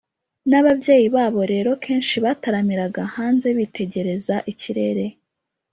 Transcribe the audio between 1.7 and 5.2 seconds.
kenshi bataramiraga hanze, bitegereza ikirere